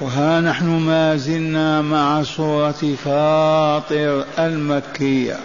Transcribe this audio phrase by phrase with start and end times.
[0.00, 5.36] وها نحن ما زلنا مع سورة فاطر المكية.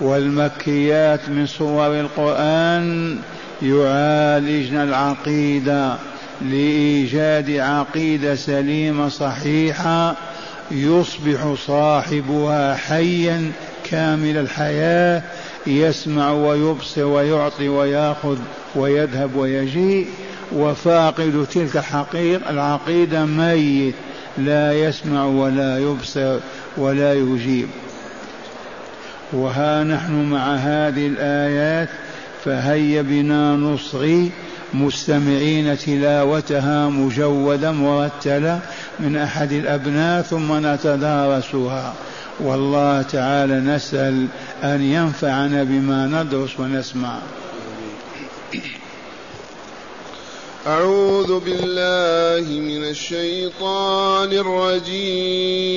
[0.00, 3.18] والمكيات من سور القرآن
[3.62, 5.94] يعالجن العقيدة
[6.40, 10.16] لإيجاد عقيدة سليمة صحيحة
[10.70, 13.52] يصبح صاحبها حيا
[13.90, 15.22] كامل الحياة
[15.66, 18.38] يسمع ويبصر ويعطي ويأخذ
[18.74, 20.06] ويذهب ويجيء
[20.52, 23.94] وفاقد تلك الحقيقة العقيدة ميت
[24.38, 26.38] لا يسمع ولا يبصر
[26.76, 27.68] ولا يجيب.
[29.32, 31.88] وها نحن مع هذه الآيات
[32.44, 34.30] فهيا بنا نصغي
[34.74, 38.60] مستمعين تلاوتها مجودة مرتلة
[39.00, 41.94] من أحد الأبناء ثم نتدارسها.
[42.40, 44.26] والله تعالى نسأل
[44.62, 47.18] أن ينفعنا بما ندرس ونسمع.
[50.66, 55.74] أعوذ بالله من الشيطان الرجيم.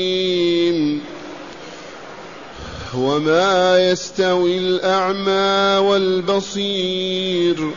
[2.97, 7.71] وما يستوي الأعمى والبصير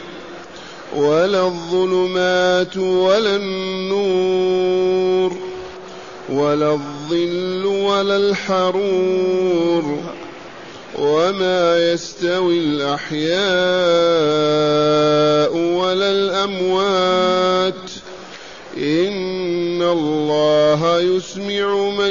[0.96, 4.70] ولا الظلمات ولا النور.
[6.30, 9.98] ولا الظل ولا الحرور
[10.98, 13.30] وما يستوي الأحياء
[15.56, 17.74] ولا الأموات.
[18.76, 22.10] إن الله يسمع من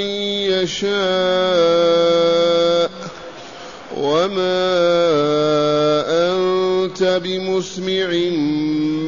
[0.51, 0.89] يشاء.
[3.97, 4.69] وما
[6.07, 8.07] أنت بمسمع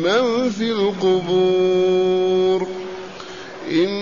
[0.03, 2.67] من في القبور.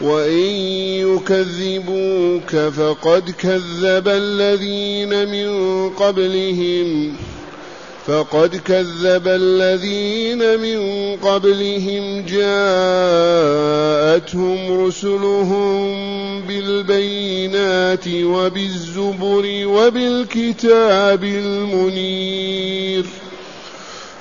[0.00, 0.46] وإن
[1.06, 5.50] يكذبوك فقد كذب الذين من
[5.90, 7.16] قبلهم
[8.06, 10.80] فقد كذب الذين من
[11.16, 12.86] قبلهم جاءتهم
[14.86, 15.96] رسلهم
[16.42, 23.06] بالبينات وبالزبر وبالكتاب المنير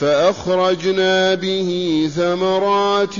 [0.00, 3.18] فأخرجنا به ثمرات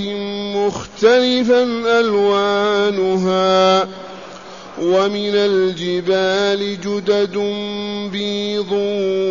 [0.55, 1.63] مختلفا
[1.99, 3.87] ألوانها
[4.81, 7.37] ومن الجبال جدد
[8.11, 8.71] بيض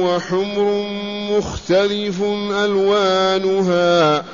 [0.05, 0.87] وحمر
[1.31, 2.23] مختلف
[2.65, 4.25] ألوانها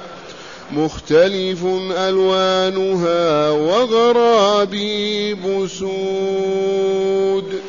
[0.73, 1.65] مختلف
[1.99, 7.61] ألوانها وغرابيب سود.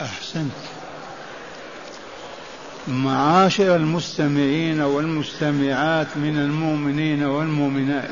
[0.00, 0.63] أحسنت.
[2.88, 8.10] معاشر المستمعين والمستمعات من المؤمنين والمؤمنات.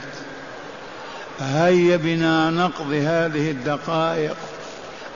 [1.40, 4.36] هيا بنا نقضي هذه الدقائق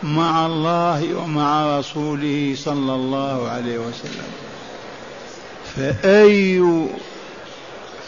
[0.03, 4.31] مع الله ومع رسوله صلى الله عليه وسلم.
[5.77, 6.63] فأي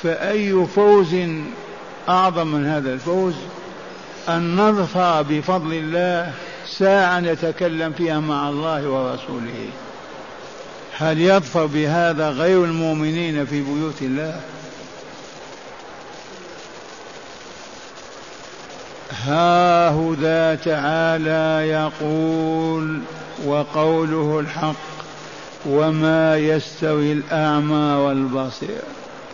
[0.02, 1.16] فأي فوز
[2.08, 3.34] أعظم من هذا الفوز؟
[4.28, 6.32] أن نظفر بفضل الله
[6.66, 9.70] ساعة نتكلم فيها مع الله ورسوله.
[10.98, 14.40] هل يظفر بهذا غير المؤمنين في بيوت الله؟
[19.24, 23.00] ها هدى تعالى يقول
[23.44, 24.74] وقوله الحق
[25.66, 28.82] وما يستوي الأعمى والبصير.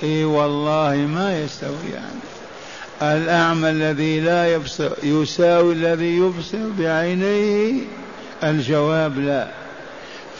[0.03, 2.24] إي والله ما يستوي يعني.
[3.03, 7.83] الأعمى الذي لا يبصر يساوي الذي يبصر بعينيه
[8.42, 9.64] الجواب لا.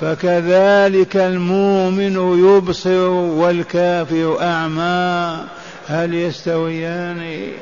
[0.00, 5.37] فكذلك المؤمن يبصر والكافر أعمى.
[5.88, 7.52] هل يستويان؟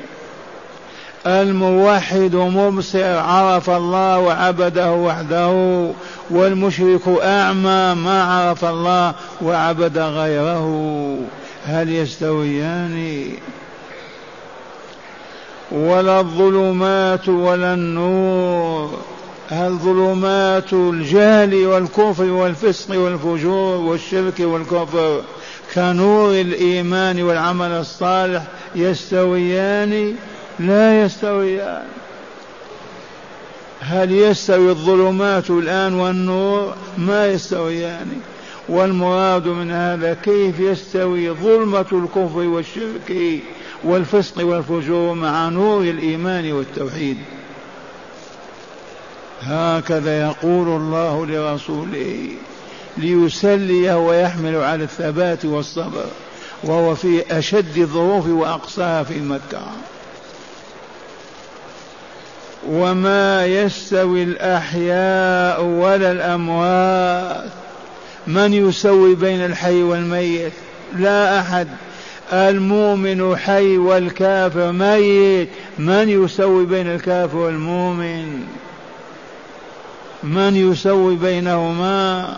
[1.27, 5.87] الموحد مبصر عرف الله وعبده وحده
[6.29, 11.17] والمشرك أعمى ما عرف الله وعبد غيره.
[11.65, 13.27] هل يستويان؟
[15.71, 19.12] ولا الظلمات ولا النور.
[19.53, 25.21] هل ظلمات الجهل والكفر والفسق والفجور والشرك والكفر
[25.73, 28.43] كنور الإيمان والعمل الصالح
[28.75, 30.15] يستويان
[30.59, 31.83] لا يستويان.
[33.79, 38.07] هل يستوي الظلمات الآن والنور؟ ما يستويان.
[38.69, 43.39] والمراد من هذا كيف يستوي ظلمة الكفر والشرك
[43.83, 47.17] والفسق والفجور مع نور الإيمان والتوحيد؟
[49.45, 52.29] هكذا يقول الله لرسوله
[52.97, 56.05] ليسليه ويحمل على الثبات والصبر
[56.63, 59.61] وهو في أشد الظروف وأقصاها في مكة.
[62.69, 67.51] وما يستوي الأحياء ولا الأموات.
[68.27, 70.53] من يسوي بين الحي والميت؟
[70.95, 71.67] لا أحد.
[72.33, 75.49] المؤمن حي والكافر ميت.
[75.79, 78.45] من يسوي بين الكافر والمؤمن؟
[80.23, 82.35] من يسوي بينهما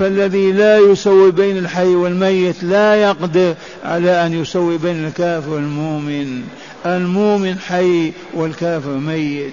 [0.00, 3.54] فالذي لا يسوي بين الحي والميت لا يقدر
[3.84, 6.42] على أن يسوي بين الكافر والمؤمن.
[6.86, 9.52] المؤمن حي والكافر ميت.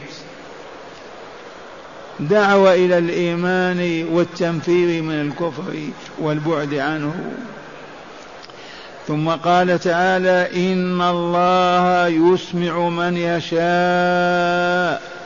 [2.19, 5.74] دعوة إلى الإيمان والتنفير من الكفر
[6.19, 7.13] والبعد عنه.
[9.07, 15.17] ثم قال تعالى إن الله يسمع من يشاء.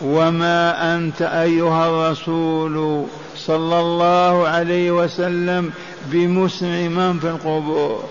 [0.00, 3.04] وما أنت أيها الرسول
[3.36, 5.70] صلى الله عليه وسلم
[6.06, 8.04] بمسمع من في القبور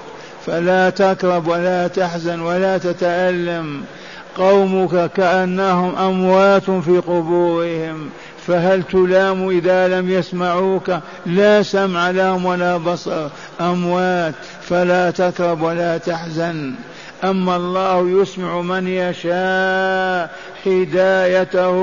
[0.45, 3.81] فلا تكرب ولا تحزن ولا تتألم
[4.37, 8.09] قومك كأنهم أموات في قبورهم
[8.47, 10.91] فهل تلام إذا لم يسمعوك
[11.25, 13.27] لا سمع لهم ولا بصر
[13.61, 16.73] أموات فلا تكرب ولا تحزن
[17.29, 20.35] أما الله يسمع من يشاء
[20.65, 21.77] هدايته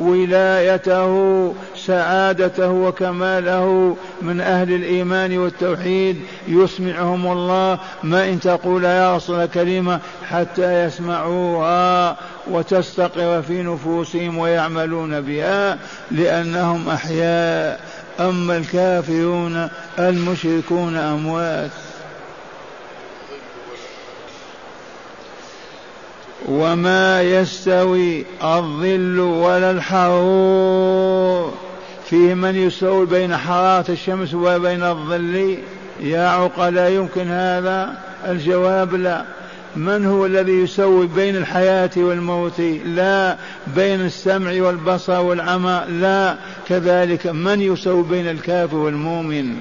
[0.00, 3.96] ولايته سعادته وكماله.
[4.22, 7.78] من أهل الإيمان والتوحيد يسمعهم الله.
[8.02, 9.98] ما إن تقول يا رسول كلمة
[10.30, 12.16] حتى يسمعوها
[12.50, 15.78] وتستقر في نفوسهم ويعملون بها
[16.10, 17.80] لأنهم أحياء.
[18.20, 19.68] أما الكافرون
[19.98, 21.70] المشركون أموات.
[26.48, 31.54] وما يستوي الظل ولا الحرور.
[32.10, 35.58] فيه من يسوي بين حرارة الشمس وبين الظل.
[36.00, 37.94] يا عقلاء يمكن هذا.
[38.28, 39.24] الجواب لا.
[39.76, 43.36] من هو الذي يسوي بين الحياة والموت؟ لا.
[43.76, 46.36] بين السمع والبصر والعمى؟ لا.
[46.68, 49.56] كذلك من يسوي بين الكافر والمؤمن؟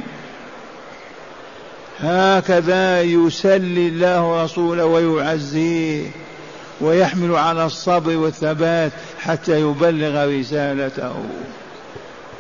[2.00, 6.04] هكذا يسلي الله رسوله ويعزيه.
[6.82, 11.16] ويحمل على الصبر والثبات حتى يبلغ رسالته.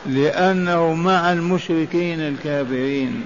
[0.06, 3.24] لأنه مع المشركين الكافرين.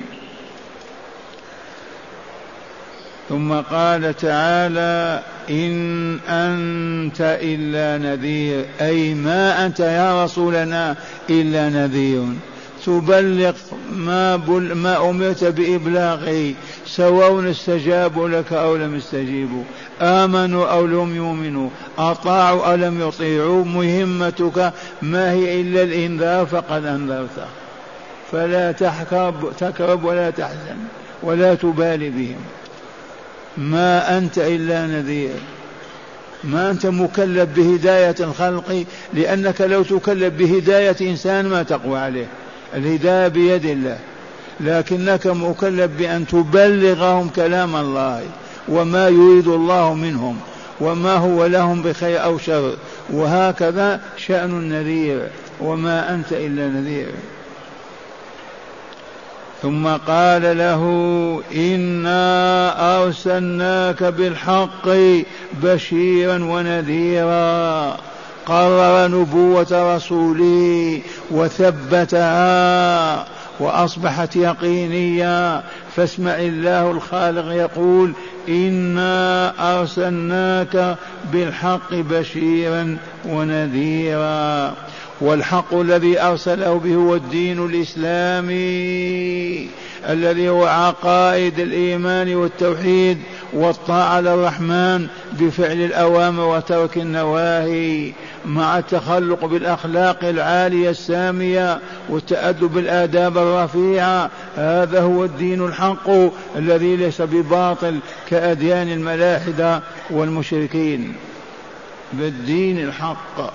[3.29, 8.65] ثم قال تعالى إن أنت إلا نذير.
[8.81, 10.95] أي ما أنت يا رسولنا
[11.29, 12.23] إلا نذير.
[12.85, 13.53] تبلغ
[13.91, 16.53] ما, بل ما أمرت بإبلاغه
[16.85, 19.63] سواء استجابوا لك أو لم يستجيبوا
[20.01, 21.69] آمنوا أو لم يؤمنوا.
[21.97, 23.65] أطاعوا أو لم يطيعوا.
[23.65, 27.47] مهمتك ما هي إلا الإنذار فقد أنذرت.
[28.31, 30.77] فلا تحكب تكرب ولا تحزن
[31.23, 32.41] ولا تبالي بهم.
[33.57, 35.39] ما أنت إلا نذير.
[36.43, 42.27] ما أنت مكلف بهداية الخلق لأنك لو تكلف بهداية إنسان ما تقوى عليه.
[42.75, 43.97] الهداية بيد الله.
[44.59, 48.23] لكنك مكلف بأن تبلغهم كلام الله
[48.67, 50.39] وما يريد الله منهم
[50.79, 52.73] وما هو لهم بخير أو شر.
[53.09, 55.27] وهكذا شأن النذير
[55.61, 57.07] وما أنت إلا نذير.
[59.61, 60.81] ثم قال له
[61.55, 64.87] إنا أرسلناك بالحق
[65.63, 67.97] بشيرا ونذيرا.
[68.47, 71.01] قرر نبوة رسوله
[71.31, 73.25] وثبتها
[73.59, 75.63] وأصبحت يقينيه
[75.95, 78.13] فاسمع الله الخالق يقول
[78.49, 80.95] إنا أرسلناك
[81.33, 84.73] بالحق بشيرا ونذيرا.
[85.21, 88.57] والحق الذي أرسله به هو الدين الإسلامي
[90.09, 93.17] الذي هو عقائد الإيمان والتوحيد
[93.53, 98.13] والطاعة للرحمن بفعل الأوامر وترك النواهي.
[98.45, 101.79] مع التخلق بالأخلاق العالية السامية
[102.09, 104.29] والتأدب بالآداب الرفيعة.
[104.55, 106.09] هذا هو الدين الحق
[106.55, 111.15] الذي ليس بباطل كأديان الملاحدة والمشركين.
[112.13, 113.53] بالدين الحق.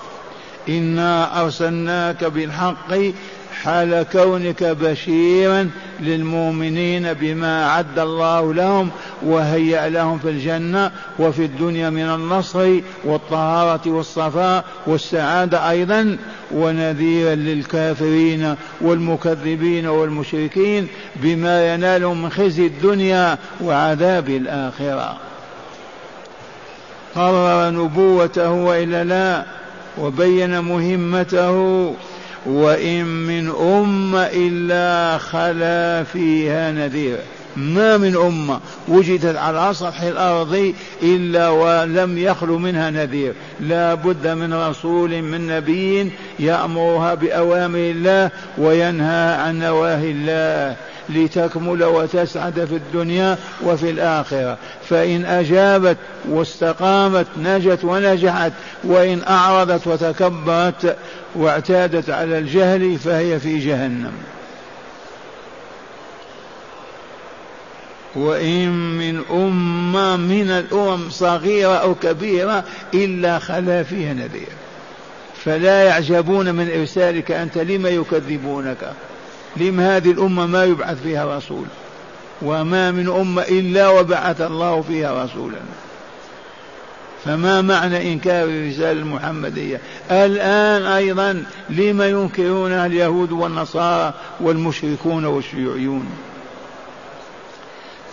[0.69, 2.93] إنا أرسلناك بالحق
[3.63, 5.69] حال كونك بشيرا
[5.99, 8.89] للمؤمنين بما أعد الله لهم
[9.21, 16.17] وهيأ لهم في الجنة وفي الدنيا من النصر والطهارة والصفاء والسعادة أيضا
[16.51, 25.17] ونذيرا للكافرين والمكذبين والمشركين بما ينالهم من خزي الدنيا وعذاب الآخرة.
[27.15, 29.43] قرر نبوته وإلا لا
[29.97, 31.93] وبين مهمته
[32.45, 37.17] وإن من أمة إلا خلا فيها نذير.
[37.55, 40.73] ما من أمة وجدت على سطح الأرض
[41.03, 43.33] إلا ولم يخلو منها نذير.
[43.59, 50.75] لا بد من رسول من نبي يأمرها بأوامر الله وينهى عن نواهي الله.
[51.09, 54.57] لتكمل وتسعد في الدنيا وفي الآخرة.
[54.89, 55.97] فإن أجابت
[56.29, 58.51] واستقامت نجت ونجحت.
[58.83, 60.97] وإن أعرضت وتكبرت
[61.35, 64.13] واعتادت على الجهل فهي في جهنم.
[68.15, 74.47] وإن من أمة من الأمم صغيرة أو كبيرة إلا خلا فيها نذير.
[75.45, 78.93] فلا يعجبون من إرسالك أنت لم يكذبونك؟
[79.57, 81.65] لم هذه الأمة ما يبعث فيها رسول
[82.41, 85.59] وما من أمة إلا وبعث الله فيها رسولا.
[87.25, 89.81] فما معنى إنكار الرسالة المحمدية؟
[90.11, 96.05] الآن أيضا لما ينكرونها اليهود والنصارى والمشركون والشيوعيون.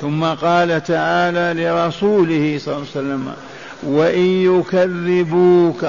[0.00, 3.32] ثم قال تعالى لرسوله صلى الله عليه وسلم
[3.82, 5.86] وإن يكذبوك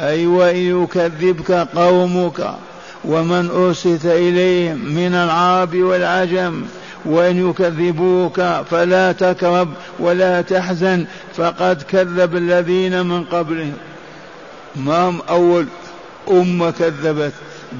[0.00, 2.54] أي وإن يكذبك قومك
[3.04, 6.62] ومن أرسلت إليهم من العرب والعجم
[7.04, 8.40] وإن يكذبوك
[8.70, 11.04] فلا تكرب ولا تحزن
[11.36, 13.76] فقد كذب الذين من قبلهم.
[14.76, 15.66] ما هم أول
[16.30, 17.32] أمة كذبت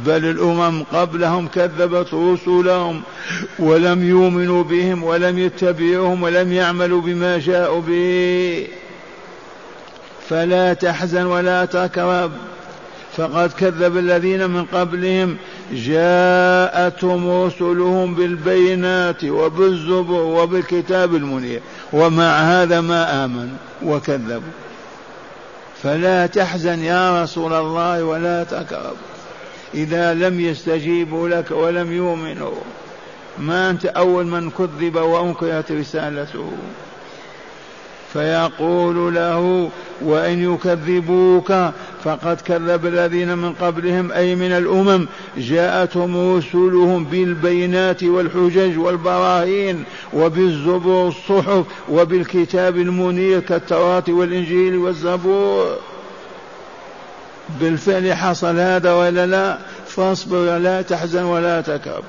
[0.07, 3.03] بل الأمم قبلهم كذبت رسلهم
[3.59, 8.67] ولم يؤمنوا بهم ولم يتبعوهم ولم يعملوا بما جاءوا به.
[10.29, 12.31] فلا تحزن ولا تكرب
[13.21, 15.37] فقد كذب الذين من قبلهم.
[15.73, 21.61] جاءتهم رسلهم بالبينات وبالزبر وبالكتاب المنير.
[21.93, 24.53] ومع هذا ما آمنوا وكذبوا.
[25.83, 28.97] فلا تحزن يا رسول الله ولا تكرب.
[29.75, 32.55] إذا لم يستجيبوا لك ولم يؤمنوا.
[33.39, 36.53] ما أنت أول من كذب وأنكرت رسالته.
[38.13, 39.71] فيقول له
[40.03, 41.53] وإن يكذبوك
[42.05, 45.07] فقد كذب الذين من قبلهم أي من الأمم.
[45.37, 55.77] جاءتهم رسلهم بالبينات والحجج والبراهين وبالزبور الصحف وبالكتاب المنير كالتوراة والإنجيل والزبور.
[57.61, 62.03] بالفعل حصل هذا ولا لا؟ فاصبر ولا تحزن ولا تكب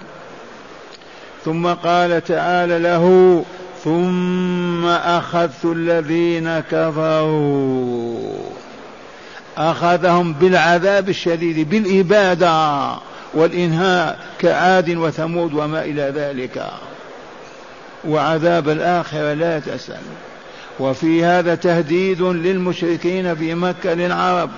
[1.46, 3.46] ثم قال تعالى له
[3.84, 8.20] ثم أخذت الذين كفروا.
[9.58, 12.82] أخذهم بالعذاب الشديد بالإبادة
[13.34, 16.66] والإنهاء كعاد وثمود وما إلى ذلك.
[18.08, 20.02] وعذاب الآخرة لا تسأل.
[20.80, 24.50] وفي هذا تهديد للمشركين في مكة للعرب.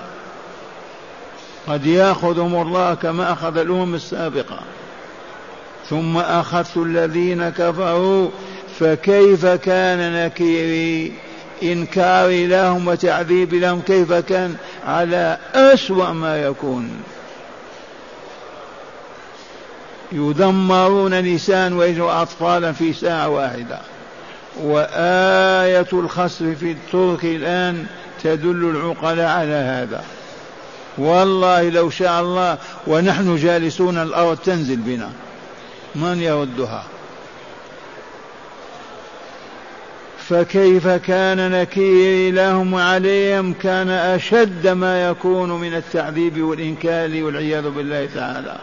[1.66, 4.58] قد يأخذهم الله كما أخذ الأمم السابقة.
[5.90, 8.28] ثم أخذت الذين كفروا
[8.80, 11.12] فكيف كان نكيري
[11.62, 16.90] إنكاري لهم وتعذيبي لهم؟ كيف كان على أسوأ ما يكون.
[20.12, 23.78] يدمرون نساء ويجوا أطفالا في ساعة واحدة.
[24.62, 27.86] وآية الخسف في الترك الآن
[28.22, 30.04] تدل العقلاء على هذا.
[30.98, 35.10] والله لو شاء الله ونحن جالسون الأرض تنزل بنا.
[35.94, 36.84] من يردها؟
[40.28, 48.56] فكيف كان نكيري لهم عليهم كان أشد ما يكون من التعذيب والإنكار والعياذ بالله تعالى.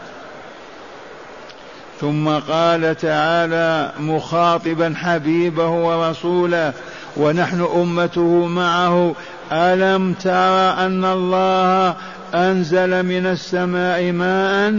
[2.01, 6.73] ثم قال تعالى مخاطبا حبيبه ورسوله
[7.17, 9.15] ونحن أمته معه
[9.51, 11.95] ألم تر أن الله
[12.33, 14.73] أنزل من السماء ماء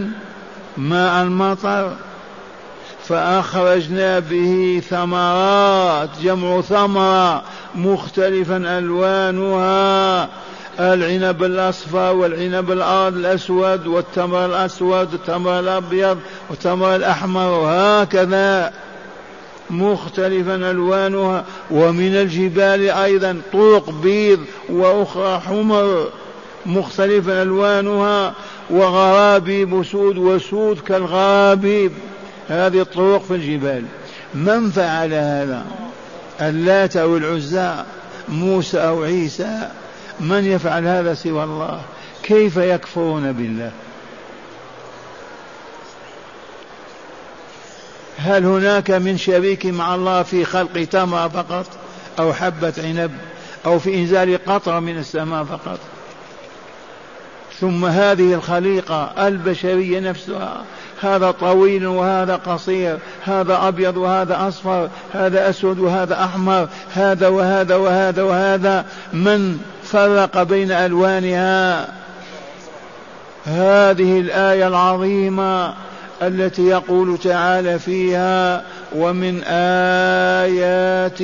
[0.76, 1.92] ماء المطر؟
[3.12, 7.42] فأخرجنا به ثمرات جمع ثمرة
[7.74, 10.28] مختلفا ألوانها
[10.80, 16.18] العنب الأصفر والعنب الأسود والتمر الأسود والتمر الأبيض
[16.50, 18.72] والتمر الأحمر وهكذا
[19.70, 21.44] مختلفا ألوانها.
[21.70, 26.08] ومن الجبال أيضا طرق بيض وأخرى حمر
[26.66, 28.32] مختلفا ألوانها.
[28.70, 31.92] وغرابيب سود وسود كالغرابيب.
[32.48, 33.84] هذه الطرق في الجبال.
[34.34, 35.64] من فعل هذا؟
[36.40, 37.74] اللات أو العزى
[38.28, 39.68] موسى أو عيسى؟
[40.20, 41.80] من يفعل هذا سوى الله؟
[42.22, 43.70] كيف يكفرون بالله؟
[48.18, 51.66] هل هناك من شريك مع الله في خلق تمرة فقط
[52.18, 53.10] أو حبة عنب
[53.66, 55.78] أو في إنزال قطرة من السماء فقط؟
[57.60, 60.64] ثم هذه الخليقة البشرية نفسها
[61.02, 68.22] هذا طويل وهذا قصير هذا أبيض وهذا أصفر هذا أسود وهذا أحمر هذا وهذا وهذا
[68.22, 68.84] وهذا.
[69.12, 71.88] من فرق بين ألوانها؟
[73.44, 75.74] هذه الآية العظيمة
[76.22, 78.62] التي يقول تعالى فيها
[78.96, 79.42] ومن
[80.42, 81.22] آياته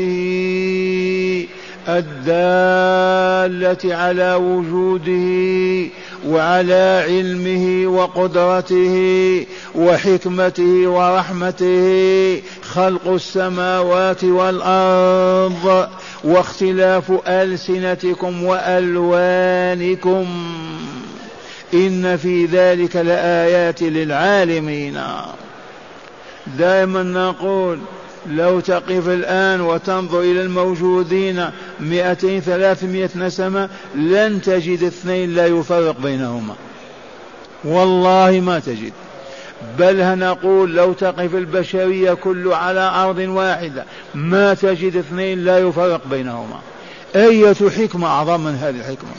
[1.88, 5.90] الدالة على وجوده
[6.26, 8.96] وعلى علمه وقدرته
[9.74, 15.88] وحكمته ورحمته خلق السماوات والأرض
[16.24, 20.26] واختلاف ألسنتكم وألوانكم.
[21.74, 25.00] إن في ذلك لآيات للعالمين.
[26.58, 27.78] دائما نقول
[28.30, 36.54] لو تقف الآن وتنظر إلى الموجودين مئتين ثلاثمائة نسمة لن تجد اثنين لا يفرق بينهما.
[37.64, 38.92] والله ما تجد.
[39.78, 46.60] بل نقول لو تقف البشرية كل على أرض واحدة ما تجد اثنين لا يفرق بينهما.
[47.16, 49.10] أية حكمة أعظم من هذه الحكمة؟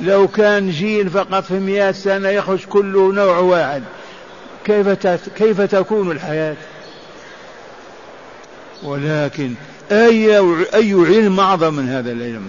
[0.00, 3.82] لو كان جيل فقط في مئة سنة يخرج كله نوع واحد
[4.64, 4.88] كيف
[5.36, 6.56] كيف تكون الحياة؟
[8.82, 9.54] ولكن
[9.92, 10.38] أي
[10.74, 12.48] أي علم أعظم من هذا العلم؟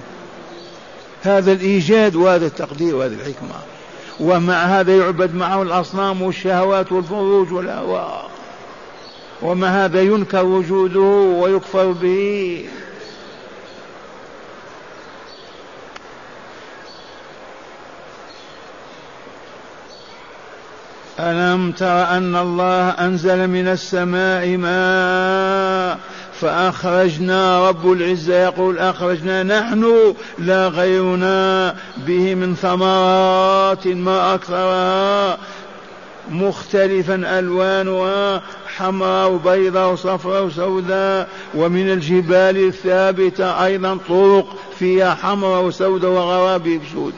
[1.24, 3.56] هذا الإيجاد وهذا التقدير وهذه الحكمة.
[4.20, 8.30] ومع هذا يعبد معه الأصنام والشهوات والفروج والأهواء
[9.42, 11.00] ومع هذا ينكر وجوده
[11.40, 12.66] ويكفر به.
[21.20, 26.00] ألم تر أن الله أنزل من السماء ماء
[26.42, 35.38] فأخرجنا رب العزة يقول أخرجنا نحن لا غيرنا به من ثمرات ما أكثرها
[36.32, 38.42] مختلفا ألوانها
[38.78, 44.46] حمراء وبيضاء وصفراء وسوداء ومن الجبال الثابتة أيضا طرق
[44.80, 47.14] فيها حمراء وسوداء وغرابيب سود.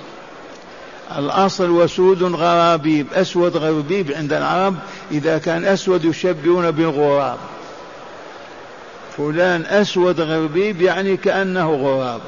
[1.18, 4.76] الأصل وسود غرابيب أسود غربيب عند العرب
[5.12, 7.38] إذا كان أسود يشبهون بالغراب.
[9.18, 12.22] فلان أسود غربيب يعني كأنه غراب.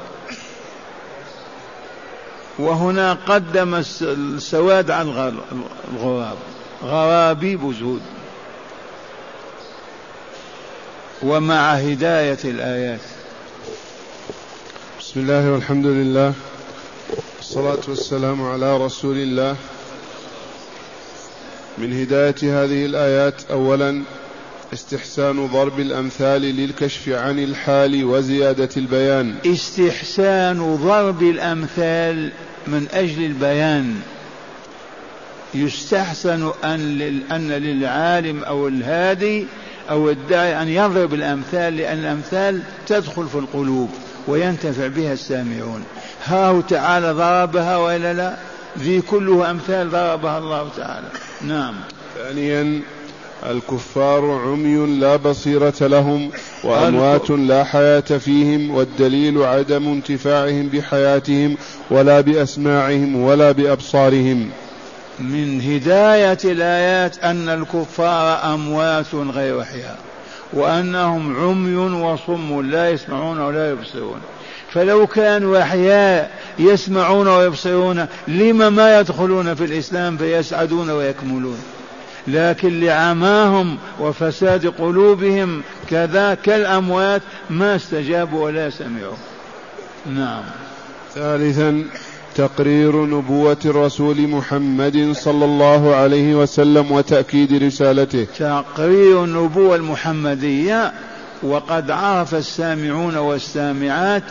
[2.58, 5.38] وهنا قدم السواد عن
[5.92, 6.36] الغراب.
[6.84, 8.02] غرابيب زهود.
[11.22, 13.00] ومع هداية الآيات.
[15.00, 16.32] بسم الله والحمد لله.
[17.36, 19.56] والصلاة والسلام على رسول الله.
[21.78, 24.02] من هداية هذه الآيات أولا
[24.72, 29.34] استحسان ضرب الأمثال للكشف عن الحال وزيادة البيان.
[29.46, 32.32] استحسان ضرب الأمثال
[32.66, 33.94] من أجل البيان.
[35.54, 37.00] يستحسن أن
[37.32, 39.46] أن للعالم أو الهادي
[39.90, 43.90] أو الداعي أن يضرب الأمثال لأن الأمثال تدخل في القلوب
[44.28, 45.84] وينتفع بها السامعون.
[46.24, 48.36] ها تعالى ضربها وإلا لا؟
[48.78, 51.08] ذي كله أمثال ضربها الله تعالى.
[51.42, 51.74] نعم.
[52.14, 52.82] ثانيا
[53.44, 56.30] الكفار عمي لا بصيرة لهم
[56.64, 61.56] وأموات لا حياة فيهم والدليل عدم انتفاعهم بحياتهم
[61.90, 64.50] ولا بأسماعهم ولا بأبصارهم.
[65.18, 69.98] من هداية الآيات أن الكفار أموات غير أحياء
[70.52, 74.20] وأنهم عمي وصم لا يسمعون ولا يبصرون.
[74.72, 81.58] فلو كانوا أحياء يسمعون ويبصرون لم ما يدخلون في الإسلام فيسعدون ويكملون؟
[82.28, 89.16] لكن لعماهم وفساد قلوبهم كذا كالأموات ما استجابوا ولا سمعوا.
[90.14, 90.42] نعم.
[91.14, 91.84] ثالثا
[92.34, 98.26] تقرير نبوة الرسول محمد صلى الله عليه وسلم وتأكيد رسالته.
[98.38, 100.92] تقرير النبوة المحمدية
[101.42, 104.22] وقد عرف السامعون والسامعات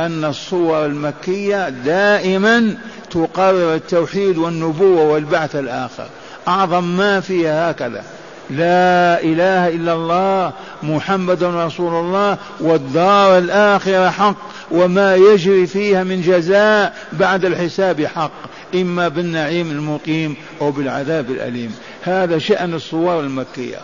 [0.00, 2.76] أن الصور المكية دائما
[3.10, 6.06] تقرر التوحيد والنبوة والبعث الآخر.
[6.48, 8.04] أعظم ما فيها هكذا.
[8.50, 10.52] لا إله إلا الله
[10.82, 14.36] محمد رسول الله والدار الآخرة حق
[14.70, 18.32] وما يجري فيها من جزاء بعد الحساب حق
[18.74, 21.74] إما بالنعيم المقيم أو بالعذاب الأليم.
[22.02, 23.80] هذا شأن الصور المكية.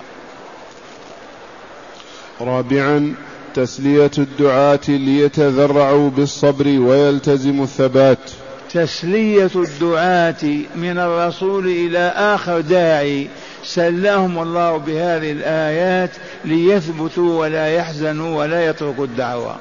[2.41, 3.15] رابعا
[3.55, 8.31] تسلية الدعاة ليتذرعوا بالصبر ويلتزموا الثبات.
[8.73, 10.45] تسلية الدعاة
[10.77, 13.29] من الرسول إلى آخر داعي.
[13.65, 16.11] سلهم الله بهذه الآيات
[16.45, 19.57] ليثبتوا ولا يحزنوا ولا يتركوا الدعوة.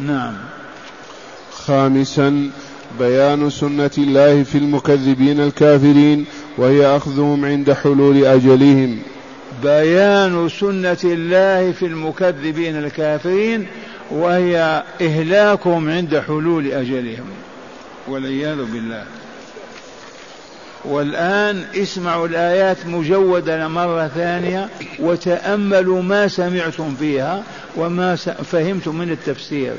[0.00, 0.34] نعم.
[1.52, 2.50] خامسا
[2.98, 6.24] بيان سنة الله في المكذبين الكافرين
[6.58, 8.98] وهي أخذهم عند حلول أجلهم.
[9.62, 13.66] بيان سنة الله في المكذبين الكافرين
[14.10, 17.26] وهي إهلاكهم عند حلول أجلهم.
[18.08, 19.04] والعياذ بالله.
[20.84, 27.42] والآن اسمعوا الآيات مجودة مرة ثانية وتأملوا ما سمعتم فيها
[27.76, 29.72] وما فهمتم من التفسير.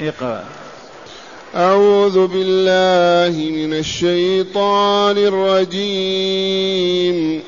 [0.00, 0.44] اقرأ.
[1.56, 7.42] أعوذ بالله من الشيطان الرجيم.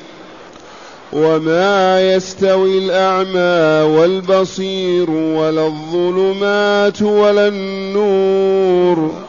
[1.13, 9.25] وما يستوي الأعمى والبصير ولا الظلمات ولا النور.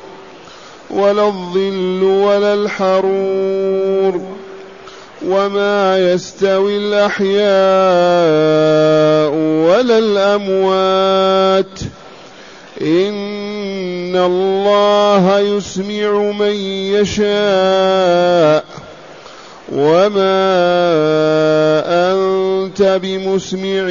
[0.97, 4.23] ولا الظل ولا الحرور
[5.27, 7.47] وما يستوي الأحياء
[9.69, 11.81] ولا الأموات.
[12.81, 16.55] إن الله يسمع من
[16.97, 18.65] يشاء.
[19.73, 20.27] وما
[22.13, 23.83] أنت بمسمع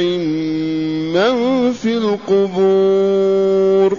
[1.12, 1.94] من في
[2.28, 3.98] القبور.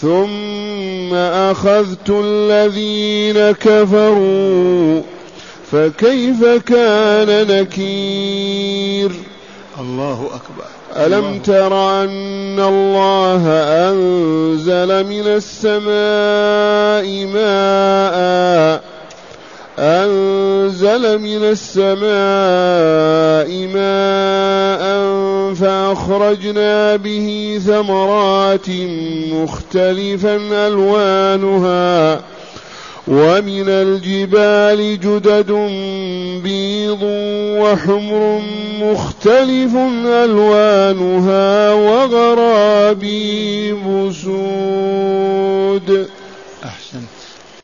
[0.00, 5.02] ثم أخذت الذين كفروا
[5.72, 9.10] فكيف كان نكير؟
[9.80, 10.66] الله أكبر.
[10.96, 13.48] ألم تر أن الله
[13.90, 15.86] أنزل من السماء
[17.26, 18.95] ماء
[19.78, 22.06] أنزل من السماء
[23.74, 24.84] ماء
[25.54, 28.70] فأخرجنا به ثمرات
[29.32, 32.20] مختلفا ألوانها
[33.08, 35.52] ومن الجبال جدد
[36.42, 37.02] بيض
[37.60, 38.40] وحمر
[38.82, 43.32] مختلف ألوانها وغرابيب
[44.22, 46.06] سود